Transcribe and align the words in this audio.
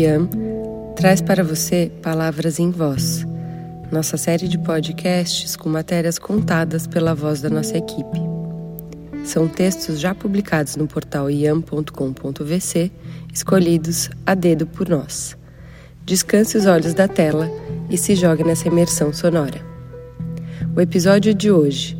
IAM 0.00 0.30
traz 0.96 1.20
para 1.20 1.44
você 1.44 1.92
Palavras 2.00 2.58
em 2.58 2.70
Voz, 2.70 3.26
nossa 3.92 4.16
série 4.16 4.48
de 4.48 4.56
podcasts 4.56 5.56
com 5.56 5.68
matérias 5.68 6.18
contadas 6.18 6.86
pela 6.86 7.14
voz 7.14 7.42
da 7.42 7.50
nossa 7.50 7.76
equipe. 7.76 8.18
São 9.24 9.46
textos 9.46 10.00
já 10.00 10.14
publicados 10.14 10.76
no 10.76 10.86
portal 10.86 11.30
iam.com.vc, 11.30 12.90
escolhidos 13.32 14.08
a 14.24 14.34
dedo 14.34 14.66
por 14.66 14.88
nós. 14.88 15.36
Descanse 16.06 16.56
os 16.56 16.64
olhos 16.64 16.94
da 16.94 17.06
tela 17.06 17.50
e 17.90 17.98
se 17.98 18.14
jogue 18.14 18.42
nessa 18.42 18.68
imersão 18.68 19.12
sonora. 19.12 19.60
O 20.74 20.80
episódio 20.80 21.34
de 21.34 21.50
hoje, 21.50 21.98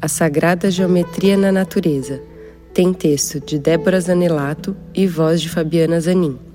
A 0.00 0.06
Sagrada 0.06 0.70
Geometria 0.70 1.36
na 1.36 1.50
Natureza, 1.50 2.22
tem 2.72 2.94
texto 2.94 3.40
de 3.40 3.58
Débora 3.58 4.00
Zanelato 4.00 4.76
e 4.94 5.08
voz 5.08 5.40
de 5.42 5.48
Fabiana 5.48 6.00
Zanin. 6.00 6.51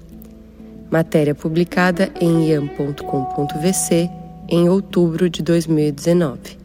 Matéria 0.90 1.36
publicada 1.36 2.09
em 2.22 2.50
iam.com.vc 2.50 4.09
em 4.48 4.70
outubro 4.70 5.30
de 5.30 5.44
2019. 5.44 6.58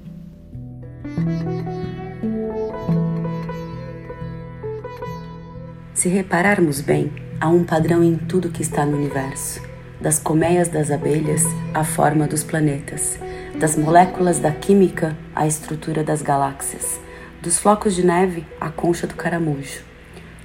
Se 5.92 6.08
repararmos 6.08 6.80
bem, 6.80 7.12
há 7.40 7.48
um 7.48 7.64
padrão 7.64 8.02
em 8.02 8.16
tudo 8.16 8.50
que 8.50 8.62
está 8.62 8.86
no 8.86 8.96
universo, 8.96 9.60
das 10.00 10.18
colmeias 10.18 10.68
das 10.68 10.90
abelhas 10.90 11.42
à 11.74 11.82
forma 11.82 12.26
dos 12.26 12.44
planetas, 12.44 13.18
das 13.58 13.76
moléculas 13.76 14.38
da 14.38 14.52
química 14.52 15.16
à 15.34 15.46
estrutura 15.46 16.04
das 16.04 16.22
galáxias, 16.22 17.00
dos 17.40 17.58
flocos 17.58 17.96
de 17.96 18.06
neve 18.06 18.46
à 18.60 18.70
concha 18.70 19.06
do 19.06 19.14
caramujo, 19.14 19.91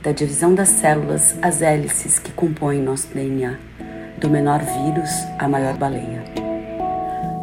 da 0.08 0.14
divisão 0.14 0.56
das 0.56 0.70
células 0.70 1.36
às 1.42 1.62
hélices 1.62 2.18
que 2.18 2.32
compõem 2.32 2.82
nosso 2.82 3.08
DNA, 3.14 3.58
do 4.18 4.30
menor 4.30 4.60
vírus 4.60 5.10
à 5.38 5.50
maior 5.50 5.76
baleia. 5.76 6.24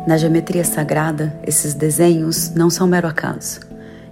Na 0.06 0.16
geometria 0.16 0.64
sagrada, 0.64 1.38
esses 1.46 1.74
desenhos 1.74 2.54
não 2.54 2.70
são 2.70 2.86
mero 2.86 3.06
acaso. 3.06 3.60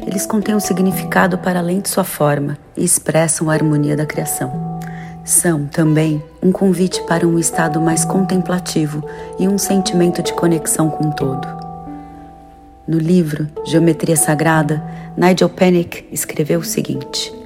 Eles 0.07 0.27
contêm 0.27 0.55
um 0.55 0.61
significado 0.61 1.39
para 1.39 1.61
além 1.61 1.81
de 1.81 1.89
sua 1.89 2.05
forma 2.05 2.59
e 2.77 2.85
expressam 2.85 3.49
a 3.49 3.55
harmonia 3.55 3.97
da 3.97 4.05
criação. 4.05 4.79
São 5.25 5.65
também 5.65 6.23
um 6.43 6.53
convite 6.53 7.03
para 7.05 7.27
um 7.27 7.39
estado 7.39 7.81
mais 7.81 8.05
contemplativo 8.05 9.03
e 9.39 9.49
um 9.49 9.57
sentimento 9.57 10.23
de 10.23 10.35
conexão 10.35 10.91
com 10.91 11.09
o 11.09 11.15
todo. 11.15 11.49
No 12.87 12.99
livro 12.99 13.49
Geometria 13.65 14.17
Sagrada, 14.17 14.85
Nigel 15.17 15.49
Penick 15.49 16.07
escreveu 16.13 16.61
o 16.61 16.65
seguinte: 16.65 17.41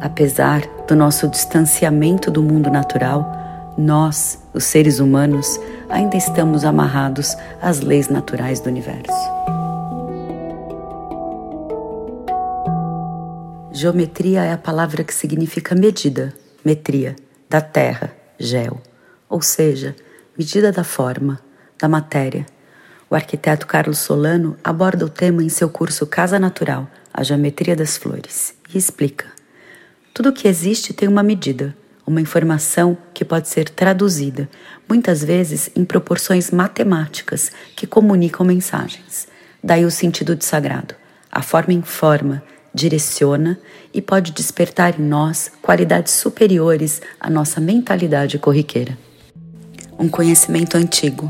Apesar 0.00 0.62
do 0.86 0.96
nosso 0.96 1.28
distanciamento 1.28 2.30
do 2.30 2.42
mundo 2.42 2.70
natural, 2.70 3.74
nós, 3.76 4.42
os 4.52 4.64
seres 4.64 4.98
humanos, 4.98 5.60
ainda 5.88 6.16
estamos 6.16 6.64
amarrados 6.64 7.36
às 7.60 7.80
leis 7.80 8.08
naturais 8.08 8.60
do 8.60 8.68
universo. 8.68 9.30
Geometria 13.72 14.44
é 14.44 14.52
a 14.52 14.58
palavra 14.58 15.04
que 15.04 15.14
significa 15.14 15.74
medida, 15.74 16.34
metria, 16.64 17.16
da 17.48 17.60
terra, 17.60 18.12
gel, 18.38 18.80
ou 19.28 19.40
seja, 19.40 19.94
medida 20.36 20.72
da 20.72 20.84
forma, 20.84 21.38
da 21.78 21.88
matéria 21.88 22.46
o 23.10 23.14
arquiteto 23.16 23.66
Carlos 23.66 23.98
Solano 23.98 24.56
aborda 24.62 25.04
o 25.04 25.08
tema 25.08 25.42
em 25.42 25.48
seu 25.48 25.68
curso 25.68 26.06
Casa 26.06 26.38
Natural, 26.38 26.88
a 27.12 27.24
geometria 27.24 27.74
das 27.74 27.96
flores, 27.96 28.54
e 28.72 28.78
explica: 28.78 29.26
tudo 30.12 30.32
que 30.32 30.48
existe 30.48 30.92
tem 30.92 31.08
uma 31.08 31.22
medida, 31.22 31.74
uma 32.06 32.20
informação 32.20 32.98
que 33.14 33.24
pode 33.24 33.48
ser 33.48 33.68
traduzida, 33.68 34.48
muitas 34.88 35.22
vezes 35.22 35.70
em 35.76 35.84
proporções 35.84 36.50
matemáticas 36.50 37.52
que 37.76 37.86
comunicam 37.86 38.44
mensagens. 38.44 39.28
Daí 39.62 39.84
o 39.84 39.90
sentido 39.90 40.34
de 40.34 40.44
sagrado. 40.44 40.94
A 41.30 41.42
forma 41.42 41.72
informa, 41.72 42.42
direciona 42.74 43.58
e 43.94 44.00
pode 44.00 44.32
despertar 44.32 44.98
em 44.98 45.02
nós 45.02 45.50
qualidades 45.62 46.12
superiores 46.14 47.00
à 47.20 47.30
nossa 47.30 47.60
mentalidade 47.60 48.38
corriqueira. 48.38 48.98
Um 49.98 50.08
conhecimento 50.08 50.76
antigo, 50.76 51.28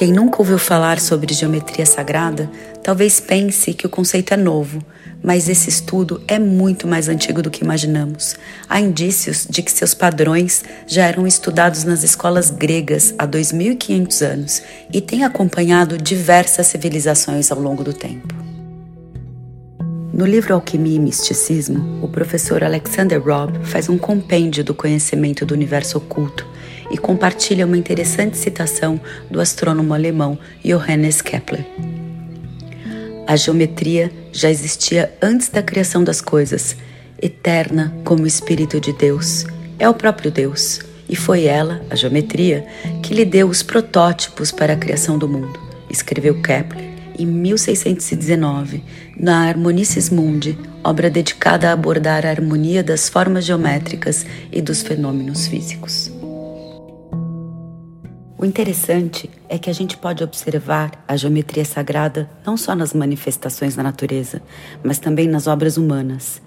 quem 0.00 0.14
nunca 0.14 0.38
ouviu 0.38 0.58
falar 0.58 0.98
sobre 0.98 1.34
geometria 1.34 1.84
sagrada 1.84 2.50
talvez 2.82 3.20
pense 3.20 3.74
que 3.74 3.84
o 3.84 3.90
conceito 3.90 4.32
é 4.32 4.36
novo, 4.38 4.82
mas 5.22 5.46
esse 5.46 5.68
estudo 5.68 6.22
é 6.26 6.38
muito 6.38 6.88
mais 6.88 7.06
antigo 7.06 7.42
do 7.42 7.50
que 7.50 7.62
imaginamos. 7.62 8.34
Há 8.66 8.80
indícios 8.80 9.46
de 9.46 9.62
que 9.62 9.70
seus 9.70 9.92
padrões 9.92 10.64
já 10.86 11.04
eram 11.04 11.26
estudados 11.26 11.84
nas 11.84 12.02
escolas 12.02 12.48
gregas 12.48 13.14
há 13.18 13.28
2.500 13.28 14.26
anos 14.26 14.62
e 14.90 15.02
têm 15.02 15.22
acompanhado 15.22 15.98
diversas 15.98 16.68
civilizações 16.68 17.52
ao 17.52 17.60
longo 17.60 17.84
do 17.84 17.92
tempo. 17.92 18.34
No 20.14 20.24
livro 20.24 20.54
Alquimia 20.54 20.96
e 20.96 20.98
Misticismo, 20.98 22.02
o 22.02 22.08
professor 22.08 22.64
Alexander 22.64 23.22
Robb 23.22 23.66
faz 23.66 23.90
um 23.90 23.98
compêndio 23.98 24.64
do 24.64 24.72
conhecimento 24.72 25.44
do 25.44 25.52
universo 25.52 25.98
oculto 25.98 26.48
e 26.90 26.98
compartilha 26.98 27.66
uma 27.66 27.78
interessante 27.78 28.36
citação 28.36 29.00
do 29.30 29.40
astrônomo 29.40 29.94
alemão 29.94 30.38
Johannes 30.64 31.22
Kepler. 31.22 31.64
A 33.26 33.36
geometria 33.36 34.10
já 34.32 34.50
existia 34.50 35.12
antes 35.22 35.48
da 35.48 35.62
criação 35.62 36.02
das 36.02 36.20
coisas, 36.20 36.76
eterna 37.22 37.94
como 38.04 38.24
o 38.24 38.26
Espírito 38.26 38.80
de 38.80 38.92
Deus. 38.92 39.46
É 39.78 39.88
o 39.88 39.94
próprio 39.94 40.30
Deus, 40.30 40.80
e 41.08 41.14
foi 41.14 41.44
ela, 41.44 41.80
a 41.88 41.94
geometria, 41.94 42.66
que 43.02 43.14
lhe 43.14 43.24
deu 43.24 43.48
os 43.48 43.62
protótipos 43.62 44.50
para 44.50 44.72
a 44.72 44.76
criação 44.76 45.16
do 45.16 45.28
mundo, 45.28 45.60
escreveu 45.88 46.40
Kepler 46.42 46.90
em 47.20 47.26
1619, 47.26 48.82
na 49.16 49.46
Harmonices 49.46 50.08
Mundi, 50.08 50.58
obra 50.82 51.10
dedicada 51.10 51.68
a 51.68 51.72
abordar 51.72 52.24
a 52.24 52.30
harmonia 52.30 52.82
das 52.82 53.08
formas 53.08 53.44
geométricas 53.44 54.24
e 54.50 54.62
dos 54.62 54.80
fenômenos 54.80 55.46
físicos. 55.46 56.19
O 58.42 58.46
interessante 58.46 59.28
é 59.50 59.58
que 59.58 59.68
a 59.68 59.72
gente 59.74 59.98
pode 59.98 60.24
observar 60.24 61.04
a 61.06 61.14
geometria 61.14 61.62
sagrada 61.62 62.30
não 62.42 62.56
só 62.56 62.74
nas 62.74 62.94
manifestações 62.94 63.76
da 63.76 63.82
natureza, 63.82 64.40
mas 64.82 64.98
também 64.98 65.28
nas 65.28 65.46
obras 65.46 65.76
humanas. 65.76 66.40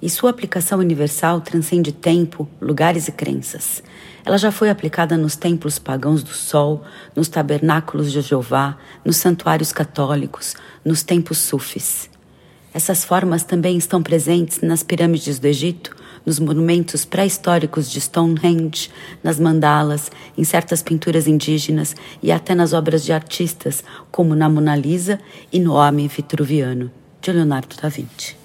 E 0.00 0.08
sua 0.08 0.30
aplicação 0.30 0.78
universal 0.78 1.42
transcende 1.42 1.92
tempo, 1.92 2.48
lugares 2.58 3.08
e 3.08 3.12
crenças. 3.12 3.82
Ela 4.24 4.38
já 4.38 4.50
foi 4.50 4.70
aplicada 4.70 5.18
nos 5.18 5.36
templos 5.36 5.78
pagãos 5.78 6.22
do 6.22 6.30
Sol, 6.30 6.82
nos 7.14 7.28
tabernáculos 7.28 8.10
de 8.10 8.22
Jeová, 8.22 8.78
nos 9.04 9.18
santuários 9.18 9.70
católicos, 9.70 10.56
nos 10.82 11.02
templos 11.02 11.40
sufis. 11.40 12.08
Essas 12.72 13.04
formas 13.04 13.44
também 13.44 13.76
estão 13.76 14.02
presentes 14.02 14.62
nas 14.62 14.82
pirâmides 14.82 15.38
do 15.38 15.46
Egito, 15.46 15.94
nos 16.24 16.38
monumentos 16.38 17.04
pré-históricos 17.04 17.90
de 17.90 18.00
Stonehenge, 18.00 18.90
nas 19.22 19.38
mandalas, 19.38 20.10
em 20.36 20.44
certas 20.44 20.82
pinturas 20.82 21.26
indígenas 21.26 21.94
e 22.22 22.32
até 22.32 22.54
nas 22.54 22.72
obras 22.72 23.04
de 23.04 23.12
artistas, 23.12 23.84
como 24.10 24.34
na 24.34 24.48
Mona 24.48 24.76
Lisa 24.76 25.20
e 25.52 25.60
no 25.60 25.74
Homem 25.74 26.08
Vitruviano, 26.08 26.90
de 27.20 27.32
Leonardo 27.32 27.76
da 27.80 27.88
Vinci. 27.88 28.36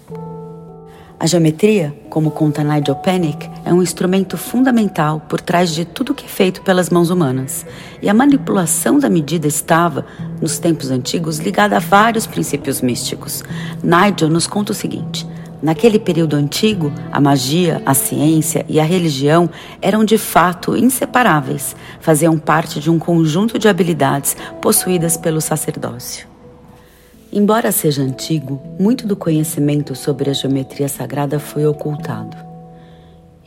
A 1.21 1.27
geometria, 1.27 1.93
como 2.09 2.31
conta 2.31 2.63
Nigel 2.63 2.95
Penick, 2.95 3.49
é 3.65 3.73
um 3.73 3.83
instrumento 3.83 4.37
fundamental 4.37 5.19
por 5.27 5.41
trás 5.41 5.71
de 5.71 5.83
tudo 5.83 6.13
que 6.13 6.23
é 6.23 6.29
feito 6.29 6.61
pelas 6.61 6.89
mãos 6.89 7.09
humanas. 7.09 7.65
E 8.01 8.07
a 8.07 8.13
manipulação 8.13 8.97
da 8.97 9.09
medida 9.09 9.45
estava, 9.45 10.05
nos 10.41 10.59
tempos 10.59 10.89
antigos, 10.89 11.37
ligada 11.37 11.75
a 11.75 11.79
vários 11.79 12.25
princípios 12.25 12.79
místicos. 12.79 13.43
Nigel 13.83 14.29
nos 14.29 14.47
conta 14.47 14.71
o 14.71 14.75
seguinte: 14.75 15.27
Naquele 15.61 15.99
período 15.99 16.35
antigo, 16.35 16.91
a 17.11 17.19
magia, 17.19 17.81
a 17.85 17.93
ciência 17.93 18.65
e 18.69 18.79
a 18.79 18.83
religião 18.83 19.49
eram 19.81 20.05
de 20.05 20.17
fato 20.17 20.75
inseparáveis, 20.75 21.75
faziam 21.99 22.37
parte 22.37 22.79
de 22.79 22.89
um 22.89 22.97
conjunto 22.97 23.59
de 23.59 23.67
habilidades 23.67 24.37
possuídas 24.61 25.17
pelo 25.17 25.41
sacerdócio. 25.41 26.27
Embora 27.31 27.71
seja 27.73 28.01
antigo, 28.01 28.61
muito 28.79 29.05
do 29.05 29.17
conhecimento 29.17 29.95
sobre 29.95 30.29
a 30.29 30.33
geometria 30.33 30.87
sagrada 30.87 31.39
foi 31.39 31.65
ocultado. 31.65 32.37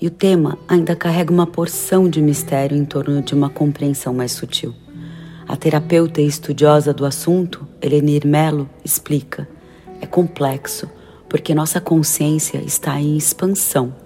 E 0.00 0.06
o 0.06 0.10
tema 0.10 0.58
ainda 0.68 0.94
carrega 0.94 1.32
uma 1.32 1.46
porção 1.46 2.08
de 2.08 2.20
mistério 2.20 2.76
em 2.76 2.84
torno 2.84 3.22
de 3.22 3.34
uma 3.34 3.48
compreensão 3.48 4.12
mais 4.12 4.32
sutil. 4.32 4.74
A 5.48 5.56
terapeuta 5.56 6.20
e 6.20 6.26
estudiosa 6.26 6.92
do 6.92 7.06
assunto, 7.06 7.66
Elenir 7.80 8.26
Mello, 8.26 8.68
explica: 8.84 9.48
é 10.00 10.06
complexo 10.06 10.88
porque 11.32 11.54
nossa 11.54 11.80
consciência 11.80 12.58
está 12.58 13.00
em 13.00 13.16
expansão. 13.16 13.96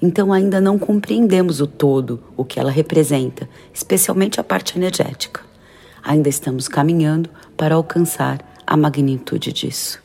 Então 0.00 0.32
ainda 0.32 0.62
não 0.62 0.78
compreendemos 0.78 1.60
o 1.60 1.66
todo, 1.66 2.24
o 2.38 2.42
que 2.42 2.58
ela 2.58 2.70
representa, 2.70 3.46
especialmente 3.70 4.40
a 4.40 4.42
parte 4.42 4.78
energética. 4.78 5.42
Ainda 6.02 6.30
estamos 6.30 6.68
caminhando 6.68 7.28
para 7.54 7.74
alcançar 7.74 8.42
a 8.66 8.78
magnitude 8.78 9.52
disso. 9.52 10.02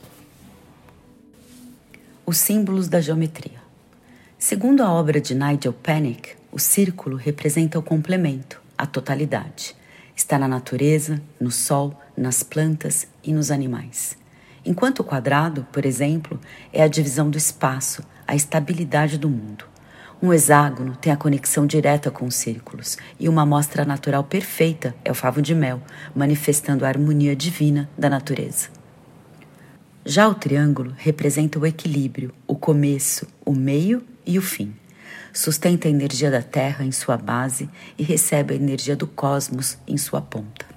Os 2.26 2.40
símbolos 2.40 2.90
da 2.90 3.00
geometria. 3.00 3.64
Segundo 4.38 4.84
a 4.84 4.92
obra 4.92 5.22
de 5.22 5.34
Nigel 5.34 5.72
Panic, 5.72 6.36
o 6.52 6.60
círculo 6.60 7.16
representa 7.16 7.80
o 7.80 7.84
complemento, 7.84 8.62
a 8.78 8.86
totalidade. 8.86 9.74
Está 10.14 10.38
na 10.38 10.50
natureza, 10.50 11.22
no 11.40 11.52
sol, 11.52 11.98
nas 12.18 12.44
plantas 12.44 13.08
e 13.24 13.32
nos 13.32 13.50
animais. 13.50 14.18
Enquanto 14.66 15.02
o 15.02 15.04
quadrado, 15.04 15.68
por 15.72 15.86
exemplo, 15.86 16.40
é 16.74 16.82
a 16.82 16.88
divisão 16.88 17.30
do 17.30 17.38
espaço, 17.38 18.04
a 18.28 18.36
estabilidade 18.36 19.18
do 19.18 19.30
mundo. 19.30 19.66
Um 20.22 20.34
hexágono 20.34 20.96
tem 20.96 21.14
a 21.14 21.18
conexão 21.18 21.68
direta 21.68 22.10
com 22.10 22.26
os 22.26 22.36
círculos, 22.36 22.98
e 23.20 23.30
uma 23.30 23.44
amostra 23.44 23.86
natural 23.86 24.24
perfeita 24.24 24.96
é 25.06 25.12
o 25.12 25.16
favo 25.16 25.42
de 25.42 25.54
mel, 25.54 25.82
manifestando 26.16 26.84
a 26.84 26.88
harmonia 26.88 27.36
divina 27.36 27.88
da 27.96 28.10
natureza. 28.10 28.70
Já 30.04 30.28
o 30.28 30.34
triângulo 30.34 30.94
representa 30.98 31.60
o 31.60 31.66
equilíbrio, 31.66 32.34
o 32.48 32.56
começo, 32.56 33.28
o 33.46 33.54
meio 33.54 34.04
e 34.26 34.40
o 34.40 34.42
fim. 34.42 34.74
Sustenta 35.34 35.88
a 35.88 35.92
energia 35.92 36.32
da 36.32 36.42
Terra 36.42 36.86
em 36.86 36.92
sua 36.92 37.18
base 37.18 37.70
e 37.98 38.04
recebe 38.04 38.54
a 38.54 38.58
energia 38.58 38.96
do 38.96 39.06
cosmos 39.06 39.78
em 39.88 39.98
sua 39.98 40.22
ponta. 40.22 40.75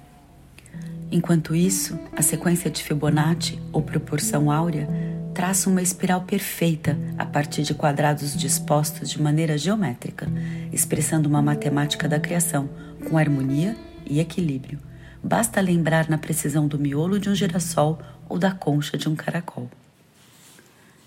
Enquanto 1.11 1.55
isso, 1.55 1.97
a 2.15 2.21
sequência 2.21 2.69
de 2.69 2.83
Fibonacci, 2.83 3.59
ou 3.73 3.81
proporção 3.81 4.51
áurea, 4.51 4.87
traça 5.33 5.67
uma 5.67 5.81
espiral 5.81 6.21
perfeita 6.21 6.95
a 7.17 7.25
partir 7.25 7.63
de 7.63 7.73
quadrados 7.73 8.37
dispostos 8.37 9.09
de 9.09 9.19
maneira 9.19 9.57
geométrica, 9.57 10.27
expressando 10.71 11.27
uma 11.27 11.41
matemática 11.41 12.07
da 12.07 12.19
criação, 12.19 12.69
com 13.07 13.17
harmonia 13.17 13.75
e 14.05 14.19
equilíbrio. 14.19 14.79
Basta 15.23 15.59
lembrar 15.59 16.07
na 16.09 16.17
precisão 16.17 16.67
do 16.67 16.77
miolo 16.77 17.19
de 17.19 17.27
um 17.27 17.33
girassol 17.33 17.99
ou 18.29 18.37
da 18.37 18.51
concha 18.51 18.95
de 18.95 19.09
um 19.09 19.15
caracol. 19.15 19.67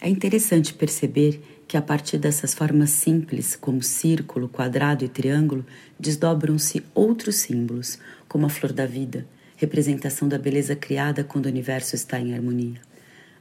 É 0.01 0.09
interessante 0.09 0.75
perceber 0.75 1.63
que 1.69 1.77
a 1.77 1.83
partir 1.83 2.19
dessas 2.19 2.53
formas 2.53 2.91
simples, 2.91 3.55
como 3.55 3.81
círculo, 3.81 4.49
quadrado 4.49 5.05
e 5.05 5.09
triângulo, 5.09 5.65
desdobram-se 5.99 6.85
outros 6.93 7.37
símbolos, 7.37 8.01
como 8.29 8.47
a 8.47 8.49
flor 8.49 8.73
da 8.73 8.85
vida, 8.85 9.25
representação 9.63 10.29
da 10.29 10.39
beleza 10.39 10.77
criada 10.77 11.25
quando 11.25 11.47
o 11.47 11.49
universo 11.49 11.95
está 11.95 12.19
em 12.21 12.35
harmonia 12.35 12.81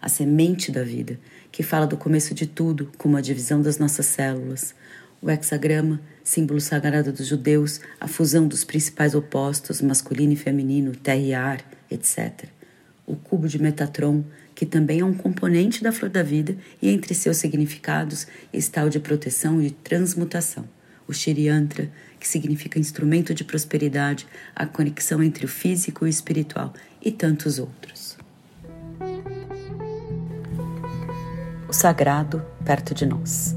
a 0.02 0.10
semente 0.10 0.72
da 0.72 0.84
vida, 0.84 1.20
que 1.52 1.62
fala 1.62 1.86
do 1.86 1.96
começo 1.96 2.34
de 2.34 2.48
tudo, 2.48 2.92
como 2.98 3.16
a 3.16 3.22
divisão 3.22 3.62
das 3.62 3.78
nossas 3.78 4.08
células, 4.08 4.74
o 5.22 5.30
hexagrama, 5.30 6.02
símbolo 6.24 6.60
sagrado 6.60 7.14
dos 7.14 7.28
judeus, 7.28 7.80
a 8.00 8.08
fusão 8.08 8.48
dos 8.48 8.64
principais 8.64 9.14
opostos, 9.14 9.80
masculino 9.82 10.34
e 10.34 10.36
feminino, 10.36 10.96
terra 10.96 11.18
e 11.18 11.34
ar, 11.34 11.62
etc. 11.92 12.46
O 13.06 13.16
cubo 13.16 13.48
de 13.48 13.62
Metatron, 13.62 14.24
que 14.56 14.66
também 14.66 15.02
é 15.02 15.06
um 15.06 15.14
componente 15.14 15.84
da 15.84 15.92
flor 15.92 16.10
da 16.10 16.24
vida 16.24 16.58
e 16.82 16.90
entre 16.90 17.14
seus 17.14 17.38
significados 17.38 18.26
está 18.52 18.84
o 18.84 18.90
de 18.90 19.00
proteção 19.00 19.62
e 19.62 19.70
transmutação. 19.70 20.68
O 21.08 21.14
Shiriantra, 21.14 21.92
que 22.22 22.28
significa 22.28 22.80
instrumento 22.80 23.34
de 23.34 23.44
prosperidade, 23.44 24.26
a 24.56 24.66
conexão 24.66 25.22
entre 25.22 25.44
o 25.44 25.50
físico 25.50 26.06
e 26.06 26.08
o 26.08 26.10
espiritual, 26.10 26.74
e 27.02 27.12
tantos 27.12 27.60
outros. 27.60 28.22
o 31.72 31.74
sagrado 31.74 32.44
perto 32.66 32.94
de 32.94 33.06
nós. 33.06 33.56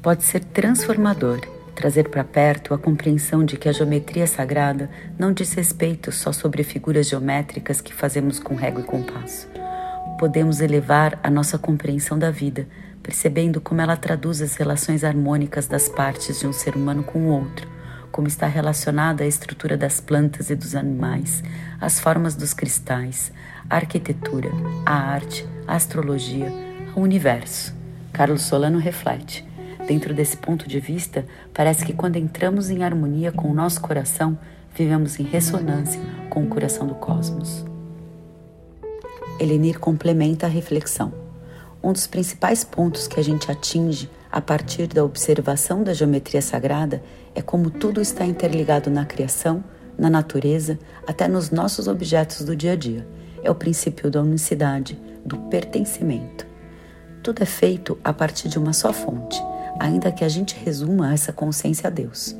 Pode 0.00 0.24
ser 0.24 0.42
transformador 0.42 1.38
trazer 1.74 2.08
para 2.08 2.24
perto 2.24 2.72
a 2.72 2.78
compreensão 2.78 3.44
de 3.44 3.58
que 3.58 3.68
a 3.68 3.72
geometria 3.72 4.26
sagrada 4.26 4.88
não 5.18 5.34
diz 5.34 5.52
respeito 5.52 6.10
só 6.10 6.32
sobre 6.32 6.64
figuras 6.64 7.08
geométricas 7.08 7.82
que 7.82 7.92
fazemos 7.92 8.38
com 8.38 8.54
régua 8.54 8.80
e 8.80 8.84
compasso. 8.84 9.48
Podemos 10.18 10.62
elevar 10.62 11.20
a 11.22 11.28
nossa 11.28 11.58
compreensão 11.58 12.18
da 12.18 12.30
vida, 12.30 12.66
percebendo 13.02 13.60
como 13.60 13.80
ela 13.80 13.96
traduz 13.96 14.40
as 14.40 14.54
relações 14.54 15.02
harmônicas 15.02 15.66
das 15.66 15.88
partes 15.88 16.38
de 16.38 16.46
um 16.46 16.52
ser 16.52 16.76
humano 16.76 17.02
com 17.02 17.18
o 17.18 17.28
outro, 17.28 17.68
como 18.10 18.28
está 18.28 18.46
relacionada 18.46 19.24
à 19.24 19.26
estrutura 19.26 19.76
das 19.76 20.00
plantas 20.00 20.50
e 20.50 20.54
dos 20.54 20.74
animais, 20.74 21.42
as 21.80 21.98
formas 21.98 22.34
dos 22.34 22.54
cristais, 22.54 23.32
a 23.68 23.76
arquitetura, 23.76 24.50
a 24.86 24.94
arte, 24.94 25.46
a 25.66 25.74
astrologia, 25.74 26.52
o 26.94 27.00
universo. 27.00 27.74
Carlos 28.12 28.42
Solano 28.42 28.78
reflete. 28.78 29.44
Dentro 29.86 30.14
desse 30.14 30.36
ponto 30.36 30.68
de 30.68 30.78
vista, 30.78 31.26
parece 31.52 31.84
que 31.84 31.92
quando 31.92 32.16
entramos 32.16 32.70
em 32.70 32.84
harmonia 32.84 33.32
com 33.32 33.50
o 33.50 33.54
nosso 33.54 33.80
coração, 33.80 34.38
vivemos 34.76 35.18
em 35.18 35.24
ressonância 35.24 36.00
com 36.30 36.44
o 36.44 36.48
coração 36.48 36.86
do 36.86 36.94
cosmos. 36.94 37.64
Elenir 39.40 39.80
complementa 39.80 40.46
a 40.46 40.48
reflexão. 40.48 41.21
Um 41.82 41.92
dos 41.92 42.06
principais 42.06 42.62
pontos 42.62 43.08
que 43.08 43.18
a 43.18 43.24
gente 43.24 43.50
atinge 43.50 44.08
a 44.30 44.40
partir 44.40 44.86
da 44.86 45.04
observação 45.04 45.82
da 45.82 45.92
geometria 45.92 46.40
sagrada 46.40 47.02
é 47.34 47.42
como 47.42 47.70
tudo 47.70 48.00
está 48.00 48.24
interligado 48.24 48.88
na 48.88 49.04
criação, 49.04 49.64
na 49.98 50.08
natureza, 50.08 50.78
até 51.06 51.26
nos 51.26 51.50
nossos 51.50 51.88
objetos 51.88 52.44
do 52.44 52.54
dia 52.54 52.72
a 52.72 52.76
dia. 52.76 53.06
É 53.42 53.50
o 53.50 53.54
princípio 53.54 54.08
da 54.10 54.22
unicidade, 54.22 54.96
do 55.26 55.36
pertencimento. 55.36 56.46
Tudo 57.20 57.42
é 57.42 57.46
feito 57.46 57.98
a 58.04 58.12
partir 58.12 58.48
de 58.48 58.60
uma 58.60 58.72
só 58.72 58.92
fonte, 58.92 59.42
ainda 59.80 60.12
que 60.12 60.24
a 60.24 60.28
gente 60.28 60.54
resuma 60.54 61.12
essa 61.12 61.32
consciência 61.32 61.88
a 61.88 61.90
Deus. 61.90 62.36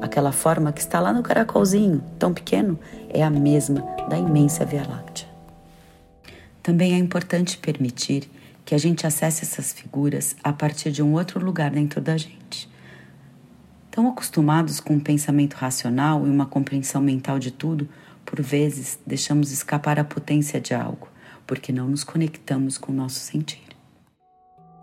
Aquela 0.00 0.32
forma 0.32 0.72
que 0.72 0.80
está 0.80 1.00
lá 1.00 1.12
no 1.12 1.22
caracolzinho, 1.22 2.02
tão 2.18 2.32
pequeno, 2.32 2.78
é 3.10 3.22
a 3.22 3.30
mesma 3.30 3.82
da 4.08 4.16
imensa 4.16 4.64
Via 4.64 4.86
Láctea. 4.88 5.28
Também 6.62 6.94
é 6.94 6.98
importante 6.98 7.58
permitir 7.58 8.28
que 8.66 8.74
a 8.74 8.78
gente 8.78 9.06
acesse 9.06 9.44
essas 9.44 9.72
figuras 9.72 10.34
a 10.42 10.52
partir 10.52 10.90
de 10.90 11.00
um 11.00 11.12
outro 11.12 11.42
lugar 11.42 11.70
dentro 11.70 12.00
da 12.00 12.16
gente. 12.16 12.68
Tão 13.92 14.08
acostumados 14.08 14.80
com 14.80 14.94
um 14.94 15.00
pensamento 15.00 15.54
racional 15.54 16.26
e 16.26 16.28
uma 16.30 16.46
compreensão 16.46 17.00
mental 17.00 17.38
de 17.38 17.52
tudo, 17.52 17.88
por 18.24 18.42
vezes 18.42 18.98
deixamos 19.06 19.52
escapar 19.52 20.00
a 20.00 20.04
potência 20.04 20.60
de 20.60 20.74
algo, 20.74 21.08
porque 21.46 21.72
não 21.72 21.86
nos 21.86 22.02
conectamos 22.02 22.76
com 22.76 22.90
o 22.90 22.94
nosso 22.94 23.20
sentir. 23.20 23.62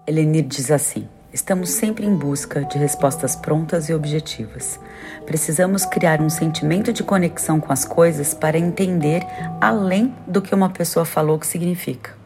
Elenir 0.08 0.48
diz 0.48 0.72
assim: 0.72 1.06
Estamos 1.34 1.72
sempre 1.72 2.06
em 2.06 2.16
busca 2.16 2.64
de 2.64 2.78
respostas 2.78 3.36
prontas 3.36 3.90
e 3.90 3.94
objetivas. 3.94 4.80
Precisamos 5.26 5.86
criar 5.86 6.22
um 6.22 6.30
sentimento 6.30 6.94
de 6.94 7.04
conexão 7.04 7.60
com 7.60 7.74
as 7.74 7.84
coisas 7.84 8.34
para 8.34 8.58
entender 8.58 9.24
além 9.60 10.16
do 10.26 10.42
que 10.42 10.56
uma 10.56 10.70
pessoa 10.70 11.04
falou 11.04 11.38
que 11.38 11.46
significa. 11.46 12.23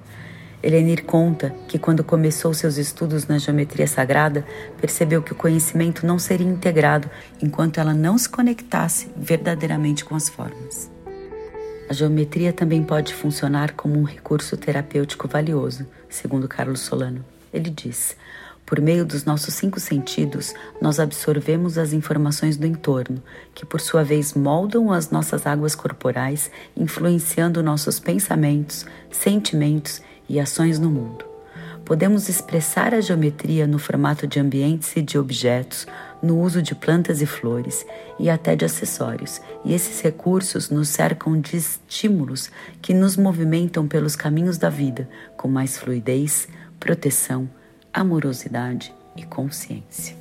Elenir 0.62 1.06
conta 1.06 1.54
que, 1.68 1.78
quando 1.78 2.04
começou 2.04 2.54
seus 2.54 2.78
estudos 2.78 3.28
na 3.28 3.38
geometria 3.38 3.86
sagrada, 3.86 4.46
percebeu 4.82 5.22
que 5.22 5.32
o 5.32 5.36
conhecimento 5.36 6.06
não 6.06 6.18
seria 6.18 6.48
integrado 6.48 7.10
enquanto 7.42 7.80
ela 7.80 7.94
não 7.94 8.18
se 8.18 8.28
conectasse 8.28 9.12
verdadeiramente 9.16 10.04
com 10.04 10.16
as 10.16 10.28
formas. 10.28 10.90
A 11.90 11.94
geometria 11.94 12.52
também 12.52 12.84
pode 12.84 13.14
funcionar 13.14 13.74
como 13.74 13.98
um 14.00 14.04
recurso 14.04 14.58
terapêutico 14.58 15.28
valioso, 15.28 15.86
segundo 16.10 16.48
Carlos 16.48 16.82
Solano. 16.82 17.24
Ele 17.54 17.70
diz: 17.70 18.18
por 18.68 18.82
meio 18.82 19.06
dos 19.06 19.24
nossos 19.24 19.54
cinco 19.54 19.80
sentidos, 19.80 20.54
nós 20.82 21.00
absorvemos 21.00 21.78
as 21.78 21.94
informações 21.94 22.58
do 22.58 22.68
entorno, 22.68 23.24
que 23.56 23.66
por 23.66 23.80
sua 23.80 24.04
vez 24.04 24.34
moldam 24.34 24.92
as 24.92 25.10
nossas 25.10 25.48
águas 25.48 25.74
corporais, 25.74 26.52
influenciando 26.76 27.64
nossos 27.64 27.98
pensamentos, 27.98 28.86
sentimentos 29.10 30.02
e 30.30 30.40
ações 30.40 30.80
no 30.80 30.90
mundo. 30.90 31.26
Podemos 31.88 32.28
expressar 32.28 32.94
a 32.94 33.00
geometria 33.00 33.66
no 33.66 33.80
formato 33.80 34.28
de 34.28 34.42
ambientes 34.42 34.94
e 34.98 35.02
de 35.02 35.18
objetos, 35.18 35.88
no 36.22 36.38
uso 36.38 36.62
de 36.62 36.76
plantas 36.76 37.22
e 37.22 37.26
flores 37.26 37.86
e 38.20 38.30
até 38.30 38.58
de 38.58 38.66
acessórios, 38.66 39.40
e 39.64 39.74
esses 39.74 40.02
recursos 40.02 40.70
nos 40.70 40.90
cercam 40.90 41.40
de 41.40 41.56
estímulos 41.56 42.52
que 42.82 42.94
nos 42.94 43.16
movimentam 43.16 43.88
pelos 43.88 44.18
caminhos 44.18 44.58
da 44.58 44.70
vida 44.70 45.08
com 45.38 45.48
mais 45.48 45.78
fluidez, 45.78 46.50
proteção, 46.78 47.50
amorosidade 47.94 48.94
e 49.16 49.24
consciência. 49.24 50.16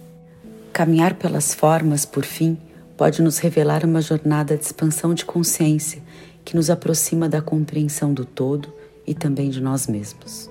Caminhar 0.72 1.14
pelas 1.14 1.52
formas, 1.52 2.04
por 2.04 2.24
fim, 2.24 2.56
pode 2.96 3.20
nos 3.20 3.38
revelar 3.38 3.84
uma 3.84 4.00
jornada 4.00 4.56
de 4.56 4.64
expansão 4.64 5.12
de 5.14 5.24
consciência 5.24 6.00
que 6.44 6.54
nos 6.54 6.70
aproxima 6.70 7.28
da 7.28 7.42
compreensão 7.42 8.14
do 8.14 8.24
todo 8.24 8.75
e 9.06 9.14
também 9.14 9.50
de 9.50 9.60
nós 9.60 9.86
mesmos, 9.86 10.50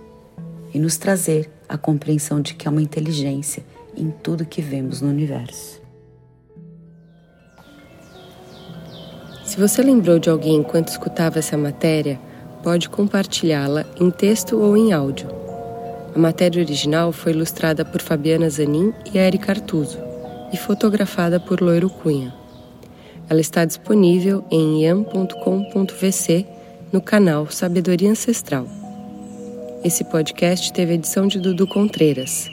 e 0.74 0.80
nos 0.80 0.98
trazer 0.98 1.50
a 1.68 1.78
compreensão 1.78 2.42
de 2.42 2.54
que 2.54 2.68
há 2.68 2.72
uma 2.72 2.82
inteligência 2.82 3.64
em 3.98 4.10
tudo 4.12 4.46
que 4.46 4.62
vemos 4.62 5.02
no 5.02 5.10
universo. 5.10 5.82
Se 9.44 9.60
você 9.60 9.82
lembrou 9.82 10.20
de 10.20 10.30
alguém 10.30 10.56
enquanto 10.56 10.90
escutava 10.90 11.40
essa 11.40 11.58
matéria, 11.58 12.20
pode 12.64 12.90
compartilhá-la 12.90 13.86
em 14.00 14.10
texto 14.10 14.60
ou 14.60 14.76
em 14.76 14.92
áudio. 14.92 15.30
A 16.16 16.20
matéria 16.20 16.62
original 16.62 17.12
foi 17.12 17.32
ilustrada 17.32 17.86
por 17.86 18.02
Fabiana 18.02 18.50
Zanin 18.50 18.94
e 19.14 19.18
Eric 19.18 19.50
Artuso 19.50 20.00
e 20.52 20.58
fotografada 20.58 21.40
por 21.40 21.62
Loiro 21.62 21.90
Cunha. 21.90 22.34
Ela 23.30 23.42
está 23.42 23.66
disponível 23.66 24.44
em 24.50 24.84
iam.com.vc 24.84 26.55
no 26.92 27.02
canal 27.02 27.50
Sabedoria 27.50 28.12
Ancestral. 28.12 28.68
Esse 29.84 30.04
podcast 30.04 30.72
teve 30.72 30.94
edição 30.94 31.28
de 31.28 31.40
Dudu 31.40 31.68
Contreiras. 31.68 32.50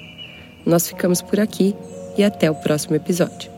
Nós 0.66 0.88
ficamos 0.88 1.22
por 1.22 1.38
aqui 1.38 1.74
e 2.16 2.24
até 2.24 2.50
o 2.50 2.54
próximo 2.54 2.96
episódio. 2.96 3.51